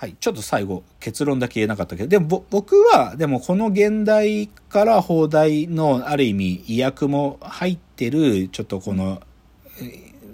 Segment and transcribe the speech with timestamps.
[0.00, 9.20] はい、ちょっと最後結論だけ言えなかったけど、でも僕は、でもこの現代から放題のある意味意訳も入ってる、ちょっとこの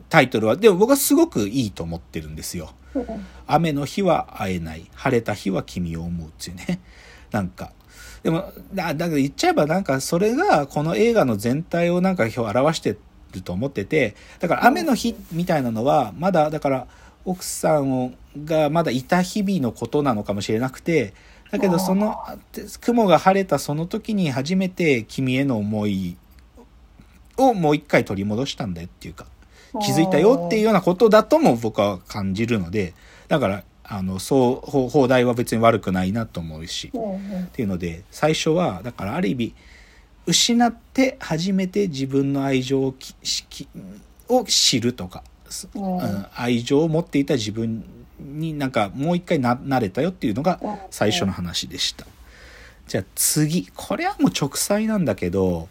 [0.08, 2.74] タイトルは、でも僕はすごくいいと思ってるんですよ。
[3.48, 4.88] 雨の日は会えない。
[4.94, 6.78] 晴れた日は君を思うっていうね。
[7.32, 7.72] なんか。
[8.22, 12.96] でも、だだから言っちゃえばなんかそれがこの映画の全体をなんか表して
[13.32, 16.86] ると思ってて、だから雨の日みたいなのはまだだから
[17.24, 18.12] 奥さんを
[18.44, 21.14] がまだいた日々のことなのかもしれなくて、
[21.50, 22.16] だけどその
[22.80, 26.16] 雲が晴れたその時に初めて君への思い
[27.36, 29.26] をもう一回取り戻したんだよっていうか。
[29.82, 32.94] 気づいたよっていうようなことだとも僕は感じるので、
[33.28, 39.54] だから、あの、そう、ほ放題は別に悪くないなと思うし、っていうので、最初は、だからある意味、
[40.26, 42.94] 失って初めて自分の愛情を
[44.28, 45.22] を知るとか、
[46.34, 47.84] 愛情を持っていた自分
[48.18, 52.06] になんかもう一回ななれたよっていうのが最初の話でした。
[52.86, 55.68] じゃあ次、これはもう直裁なんだけど、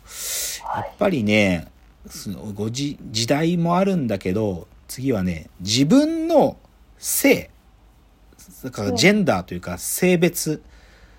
[0.75, 1.67] やっぱりね、
[2.09, 6.57] そのごじ時代もあるんだけど、次はね、自分の
[6.97, 7.49] 性、
[8.63, 10.61] だからジェンダーというか性別、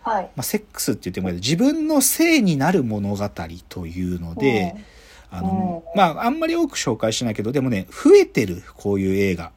[0.03, 0.22] はい。
[0.37, 3.31] まあ、セックスって言ってもいいけど、自分の性になる物語
[3.69, 4.77] というので、
[5.30, 9.52] あの、うんまあ、あんまり多く紹介しないけど、でもね、増えてる、こういう映画。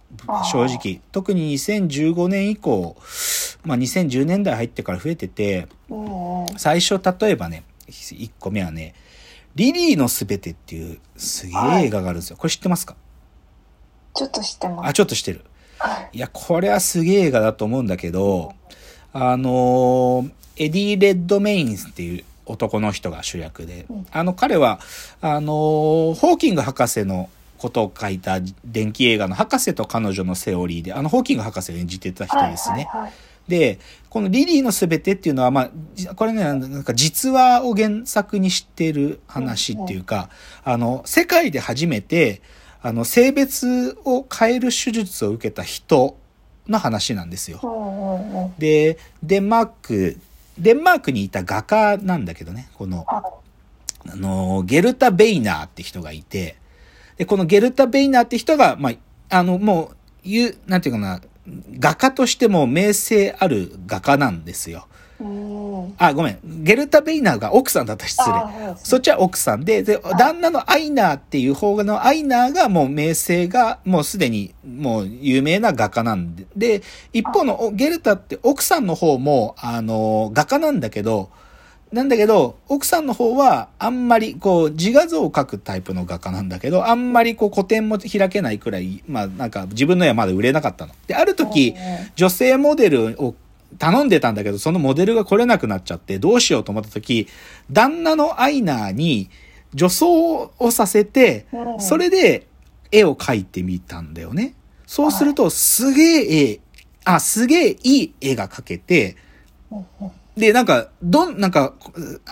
[0.52, 1.02] 正直。
[1.12, 2.96] 特に2015年以降、
[3.64, 5.68] まあ、2010年代入ってから増えてて、
[6.58, 8.94] 最初、例えばね、1個目はね、
[9.56, 12.38] リリーのすべてっていうすげえ映画があるんですよ。
[12.38, 12.96] これ知ってますか？
[14.16, 14.90] ちょっと知ってます。
[14.90, 15.46] あ、ちょっと知ってる。
[15.80, 16.18] はい。
[16.18, 18.54] いや、これはすげえ映画だと思うんだけど、
[19.14, 20.32] あのー
[20.62, 24.80] エディ・レッドメインっていう男の人が主役でうん、あの彼は、
[25.22, 32.88] あのーホーキング博士のことを書いた電気映画の博士と彼女のセオリーで、あのホーキング博士を演じてた人ですね。
[32.92, 33.12] はいはい
[33.50, 40.30] で、このリリーのすべてっていうのは、まあ、じこれね、なんか実話を原作にしてる話っていうか、
[40.64, 42.42] あの、世界で初めて、
[42.82, 46.16] あの、性別を変える手術を受けた人
[46.68, 47.58] の話なんですよ。
[47.58, 47.76] はい。
[47.76, 48.54] うんうんうん。
[48.58, 50.20] で、デンマーク、
[50.60, 53.24] デンマークにいた画家なんだけどね、この、は
[54.08, 56.58] あの、ゲルタ・ベイナーって人がいて、
[57.18, 61.22] で、このゲルタ・ベイナーって人が、まあ、あの、もう、言う、なんていうかな、
[61.80, 64.88] 画家としても名声ある画家なんですよ。
[65.98, 66.40] あ、ごめん。
[66.64, 68.36] ゲルタ・ベイナーが奥さんだった失礼。
[68.36, 76.82] あそっちは奥さんで、で、旦那のアイナーっていう方のアイナーがもう名声がもうすでにもう有名な画家なんで、で、
[77.14, 81.30] 一方のおゲルタって奥さんの方も、あの、画家なんだけど、
[81.92, 90.94] なんだけど、奥さんの方はあんまりこう自画像を描くタイプの画家なんだけど、あんまりこう個展も開けないくらい、まあなんか自分の絵はまだ売れなかったの。
[91.08, 91.74] で、ある時、
[92.16, 93.34] 女性モデルを
[93.78, 97.28] 頼んでたんだけど、そのモデルが来れなくなっちゃって、どうしようと思った時、
[97.72, 99.30] 旦那のアイナーに
[99.74, 102.48] 女装をさせて、うんそれで
[102.92, 104.56] 絵を描いてみたんだよね。
[104.88, 106.60] そうすると、すげえ絵、
[107.06, 109.16] あ、すげえいい絵が描けて、
[110.36, 111.74] で、なんか、どん、なんか、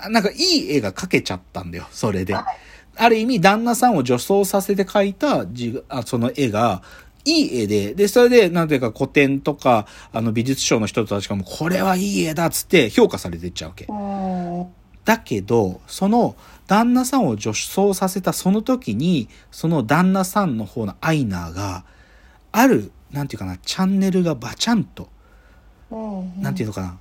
[0.10, 2.34] なんかいい絵が描けちゃったんだよ、それで。
[2.34, 2.46] はい
[2.98, 6.82] ある意味、旦那さんを女装させて描いた自あその絵が、
[7.28, 13.86] いい絵で、で、それで、なんていうか、古典とか、あの、美術賞の人たちがもう、これはいい絵だっつって評価されてっちゃうわけ。
[13.86, 14.68] うん。
[15.04, 21.84] だけど、その、旦那さんを女装させたその時に、その旦那さんの方のアイナーが、
[22.54, 25.10] ある、なんていうかな、チャンネルがバチャンと、
[25.92, 26.42] うん。
[26.42, 26.98] なんていうのかな、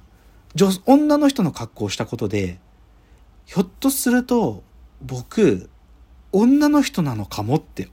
[0.56, 2.58] 女、女の人の格好をしたことで、
[3.44, 4.64] ひょっとすると、
[5.03, 5.70] 僕、
[6.32, 7.88] 女の人なのかもって、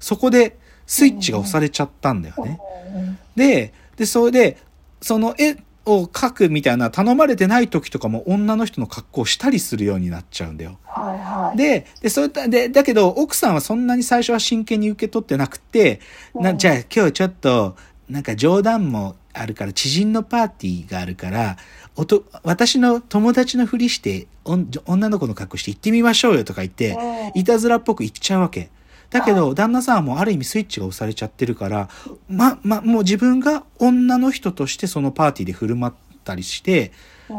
[0.00, 2.60] そこでスイッチが押されちゃったんだよね。
[2.94, 4.56] うんで、で、それで、
[5.02, 10.78] その絵を描くみたいな頼まれてない時とかも女の人の格好をしたりするようになっちゃうんだよ。
[10.84, 11.56] はいはい。
[11.56, 16.00] で、で、そういった、で、だけど、奥さんはそんなに最初は真剣に受け取ってなくて、
[16.34, 17.76] な、うんじゃあ今日ちょっと、
[18.08, 21.56] なんか冗談もあるから、知人のパーティーがあるから、
[21.94, 26.92] おと、私の友達のふりして、女の子の格好して行ってみましょうよとか言って、
[27.34, 28.70] うんいたずらっぽく言っちゃうわけ。
[29.10, 31.88] だけど、旦那さんはもうある意味スイッチが押されちゃってるから、
[32.28, 35.94] ま、ま、もう自分が女の人としてそのパーティーで振る舞っ
[36.24, 36.92] たりして、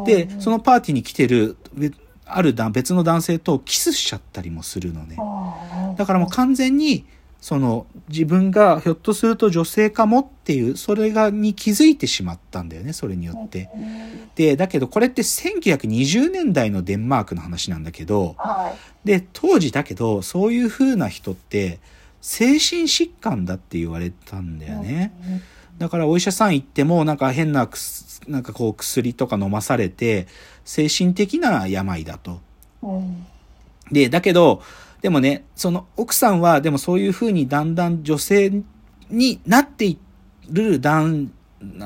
[0.05, 1.91] で、そのパーティーに来てる、べ
[2.25, 5.15] あるだ別の男性とキスしちゃったりもするのね。
[5.15, 7.05] のだからもう完全に、
[7.39, 13.69] その自分がひょっとすると女性かもっていう、それがに気づいてしまったんだよね、それによって。
[14.35, 18.73] で、だけどこれって1920年代のデンマークの話なんだけど、は
[19.05, 19.07] い。
[19.07, 21.79] で、当時だけど、そういう風な人って、
[22.21, 25.13] 精神疾患だって言われたんだよね。
[25.77, 27.69] だからお医者さん行ってもなんか変な
[28.27, 30.27] なんかこう薬とか飲まされて
[30.65, 32.41] 精神的な病だと。
[32.81, 33.25] うん。
[33.91, 34.61] で、だけど、
[35.07, 38.61] でもね、その奥さんはでもそういう風にだんだん女性
[39.09, 39.97] になってい
[40.49, 41.31] る旦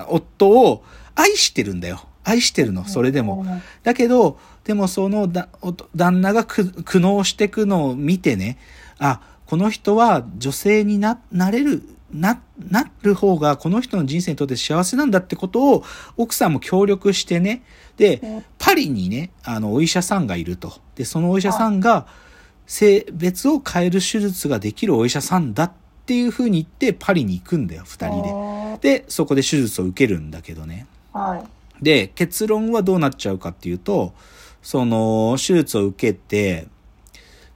[0.08, 0.84] 夫を
[1.14, 2.08] 愛してるんだよ。
[2.24, 3.46] 愛してるの、それでも。
[3.48, 3.62] うん。
[3.84, 8.58] だけど、でもそのだお旦那がく苦悩していくのを見てね、
[8.98, 12.42] あ、この人は女性にな、なれる、な、
[12.72, 15.84] なる方がこの人の人生にとって幸せなんだってことを
[16.18, 17.62] 奥さんも協力してね、
[17.98, 20.74] でうん、パリにね、あの、お医者さんがいると。
[20.96, 22.08] で、そのお医者さんが
[22.72, 25.72] 性別を変える手術ができるお医者さんだっ
[26.06, 29.00] ていう風に言ってパリに行くんだよ、二人で。
[29.00, 30.88] で、そこで手術を受けるんだけどね。
[31.12, 31.44] は
[31.82, 31.84] い。
[31.84, 34.14] で、結論はどうなっちゃうかっていうと、
[34.62, 36.70] その、手術を受けて、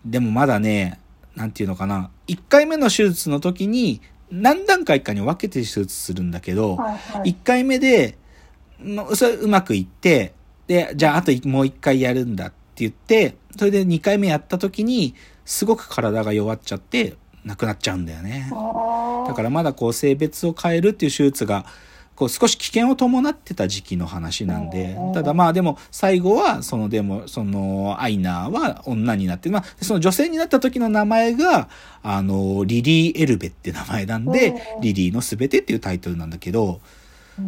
[0.05, 0.99] でもまだね、
[1.33, 6.97] なんていうのかな、1回目の手術の時に、何段階かに分けて手術するんだけど、はい。
[6.97, 7.31] はい。
[7.31, 8.17] 1回目で、
[8.81, 10.33] のそれうまくいって、
[10.67, 18.51] で、じゃああともう1回やるんだって言って、それで2回目やった時に、すごく体が弱っちゃって、亡くなっちゃうんだよね。
[19.27, 21.65] だからまだこう性別を変えるっていう手術が
[22.15, 31.69] こう少し危険を伴ってた時期の話なんでうんただまあでも最後はそのでもそのアイナーは女になってまあその女性になった時の名前が
[32.01, 36.79] あのリリー・エルベって名前なんでうんリリーのすべてっていうタイトルなんだけどうん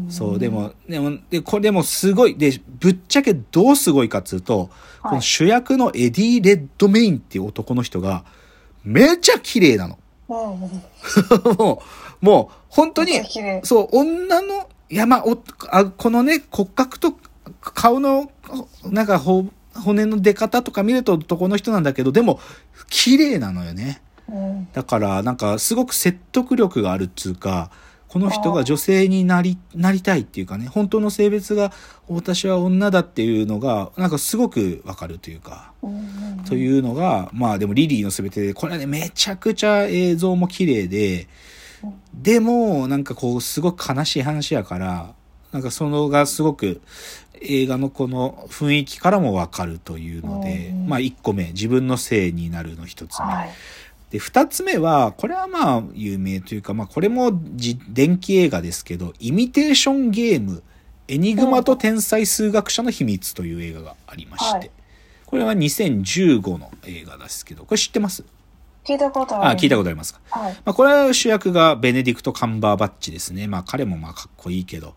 [0.09, 4.69] そうでもでもでこれでもすごいでぶっちゃけどうすごいかっつうと
[5.01, 8.25] この主役のエディ・レッドメインっていう男の人が
[8.87, 9.99] めちゃ綺麗なの。
[10.29, 10.35] うん。
[11.57, 11.81] も
[12.21, 13.21] う、もう、本当に
[13.63, 15.37] そう、女の、いや、まあ、お
[15.69, 17.17] あこのね、骨格と
[17.61, 18.31] 顔の、
[18.85, 22.39] なんか、ほ骨の出方とか見ると男の人なんだけど、でも、
[22.89, 24.01] 綺麗なのよね。
[24.29, 24.67] うん。
[24.71, 27.69] だから、なんか、すごく説得力があるっつうか、
[28.07, 31.73] この人が女性になり、なりたいっていうかね、本当の性別が、
[32.07, 35.73] 私は女だっていうのが、なんかすごくわかるというか。
[35.81, 36.43] うん。
[36.45, 41.27] というのが、まあでもリリーのすべてで、これはね、めちゃくちゃ映像も綺麗で、
[42.13, 45.13] でも、なんかこう、すごく悲しい話やから、
[45.51, 46.81] なんかそのがすごく
[47.41, 53.25] 映画のこの雰囲気からもわかるというので、うんまあ一個目、自分の性になるの一つ目。
[53.25, 53.49] はい。
[54.09, 60.63] で、二つ目は、これはまあ有名というか、まあこれもじ電気映画ですけど、イミテーションゲーム、
[61.07, 64.71] エニグマと天才数学者の秘密という映画がありまして、はい
[65.27, 68.23] これは2015の映画ですけど、これ知ってます？
[68.85, 69.57] 聞いたことあ。
[69.57, 70.21] 聞いたことありますか。
[70.29, 70.53] はい。
[70.53, 73.45] まあこれは主役がベネディクト・カンバーバッチですね。
[73.45, 74.95] まあ彼もまあかっこいいけど、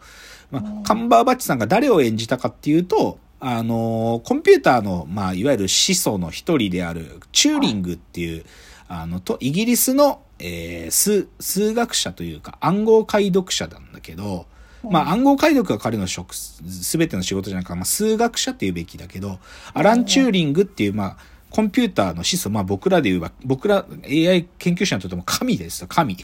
[0.53, 8.45] まあカンバーバッチさんが誰を演じたかっていうと、あのーコンピューターの、まあいわゆる始祖の一人であるチューリングっていう、
[8.89, 14.47] あの、と、イギリスの、えー数、数学者というか暗号解読者なんだけど、
[14.83, 19.39] まあ暗号解読が彼の職、すべての仕事じゃなくて、まあ数学者っていうべきだけど、
[19.75, 21.17] アラン・チューリングっていう、まあ、
[21.51, 26.17] コンピューターの始祖、まあ僕らで言えば、僕ら AI 研究者にとっても神ですよ、神。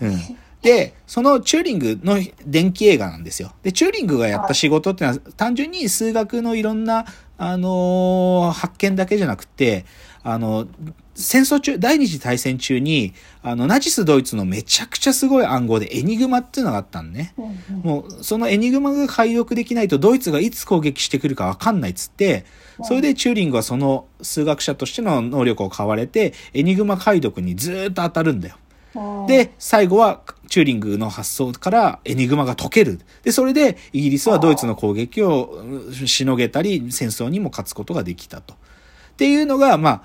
[0.00, 0.16] うん。
[0.62, 0.68] うん。
[0.68, 3.52] で、そのチューリングの電気映画なんですよ。
[3.62, 7.06] で、チューリングがやった仕事ってのは、単純に数学のいろんな、
[7.38, 9.84] あのー発見だけじゃなくて、
[10.22, 10.66] あの、
[11.14, 17.32] 戦争中、第二次大戦中に、あの、ナチスドイツのめちゃくちゃすごい暗号でエニグマっていうのがあったのね。
[17.38, 17.80] うん。
[17.82, 22.44] もう、そのエニグマが解読できないとドイツがいつ攻撃してくるかわかんないっつって、
[22.82, 28.56] それでチューリングはその数学者としての能力を買われて、エニグマ解読にずーっと当たるんだよ。
[28.94, 33.00] うん、で、最後はチューリングの発想からエニグマが解ける。
[33.22, 38.54] で、それでイギリスはドイツの攻撃をうんしのげたり、戦争にも勝つことができたと。
[38.54, 38.56] っ
[39.16, 40.02] ていうのが、まあ、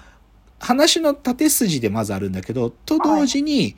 [0.59, 3.75] 話の縦筋でまずあるんだけど、と同時に、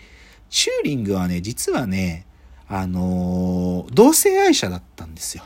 [0.49, 2.25] チューリングはね、実はね、
[2.67, 5.43] あのー同性愛者だったんですよ。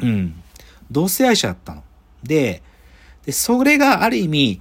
[0.00, 0.08] うん。
[0.08, 0.42] うん。
[0.90, 1.82] 同性愛者だったの。
[2.22, 2.62] で、
[3.24, 4.60] で、それがある意味、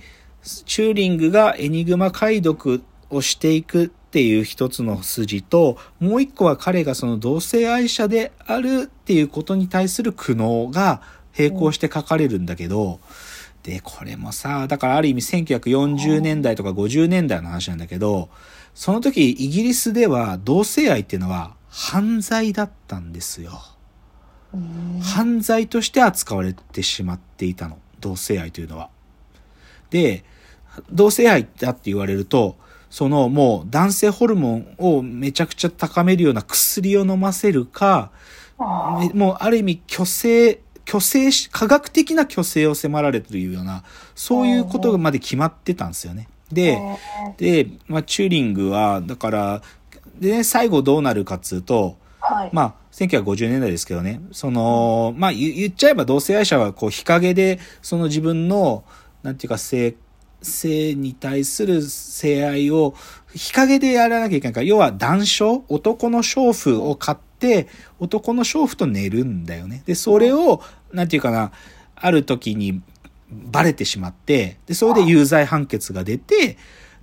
[0.65, 11.01] チューリングがエニグマ解読をしていくっていう一つの筋と、もう一個は彼がその同性愛者であるっていうことに対する苦悩が
[11.37, 13.01] 並行して書かれるんだけど、
[13.63, 18.29] で、これもさ、だからある意味1940年代とか50年代の話なんだけど、
[18.73, 23.51] その時イギリスでは同性愛っていうのは犯罪だったんですよ。
[24.53, 25.01] うん。
[25.01, 27.79] 犯罪として扱われてしまっていたの。
[27.99, 28.89] 同性愛というのは。
[29.89, 30.23] で、
[30.89, 32.55] 同性愛だって言われると、
[32.95, 38.09] そのもう男性ホルモンをめちゃくちゃ高めるような薬を飲ませるか、
[38.57, 43.83] もうある意味虚勢、虚勢し、科学的な虚勢を迫られているような、
[44.15, 46.29] そういうことまで決まってたんですよね。
[46.53, 46.79] で、
[47.35, 49.61] で、まあ、チューリングは、だから、
[50.17, 52.49] でね、最後どうなるかっつうと、はい。
[52.53, 58.85] まあ、1950年代ですけどね、その、まあ、言言っちゃえば同性愛者は、こう、日陰で、その自分の、
[59.21, 59.95] なんていうか、性、
[60.45, 62.95] 性に対する性愛を、
[63.33, 67.67] 日陰でやらなきゃいけないから、要は男性男の娼婦を買って、
[67.99, 69.83] 男の娼婦と寝るんだよね。
[69.85, 70.61] で、それを、
[70.93, 71.51] なんていうかな、
[71.95, 72.81] ある時に、
[73.29, 76.57] バレてしまって、で、それで有罪判決が出て、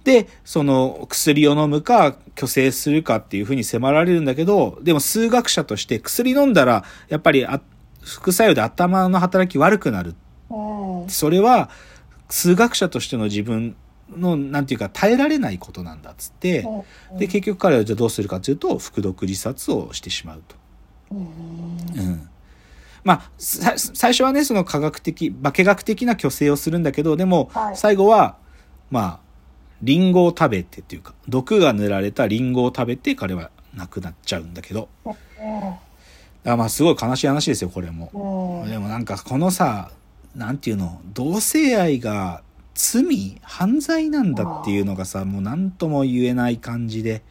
[0.04, 7.60] で、その薬を飲むか虚勢するかっていうふうに迫られるんだけど、でも数学者として薬飲んだら、やっぱりあ
[8.02, 10.14] 副作用で頭の働き悪くなる。
[10.50, 11.08] うん。
[11.08, 11.70] それは
[12.32, 13.76] 数学者としての自分
[14.10, 16.66] の、なんていうか耐えられないことなんだっつって、
[17.18, 20.56] で、結局彼はじゃあどうするかっていうと、服毒自殺をしてしまうと。
[21.10, 21.18] うん。
[21.18, 21.22] う
[22.02, 22.28] ん。
[23.04, 28.38] まあ、さ最初はね、その科学的、化学的な虚勢をするんだけど、でもは、い最後は、
[28.90, 29.20] まあ、
[29.82, 34.88] リンゴを食べてっていうか、毒が塗られたリンゴを食べて彼は亡くなっちゃうんだけど。
[36.44, 38.62] だまあ、すごい悲しい話ですよ、これも。
[38.64, 38.70] うん。
[38.70, 39.90] でもなんかこのさ、
[40.34, 42.42] なんていうの、同性愛が
[42.74, 47.22] 罪犯罪なんだっていうのがさ、もう何とも言えない感じで。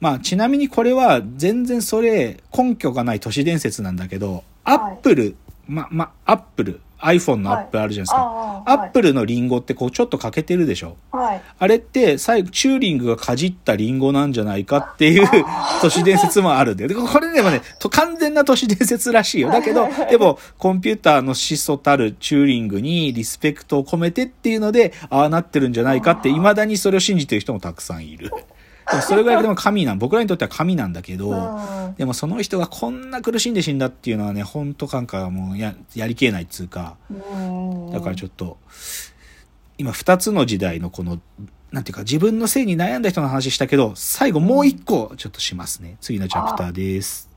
[0.00, 8.16] まあちなみにこれは全然それ根拠がない都市伝説なんだけど、アップル、ま、ま、アップル、iPhone のアップルあるじゃないですか。
[8.18, 10.96] あアップルのリンゴってこうちょっと欠けてるでしょ？
[11.10, 11.42] はい。
[11.58, 15.28] あれって最後、チューリングがかじったリンゴなんじゃないかっていう
[15.80, 16.88] 都市伝説もあるんだよ。
[16.88, 19.50] でこれでもね、と完全な都市伝説らしいよ。
[19.50, 28.30] だけど、でも、コンピューターの始祖たるチューリングにリスペクトを込めてっていうので、ああなってるんじゃないかって、未だにそれを信じてる人もたくさんいる。
[29.00, 31.94] それぐらいでも神なん、僕らにとっては神なんだけど、うん。
[31.94, 37.92] でもその人がこんな苦しんで死んだっていうのはね、本当感覚はもうややりきれないっつうか、うん。
[37.92, 38.58] だからちょっと、
[39.78, 41.20] 今二つの時代のこの、
[41.70, 45.96] なんていうか自分の性に悩んだ人の話したけど、最後もう一個ちょっとしますね。
[46.00, 47.31] 次のチャプターです。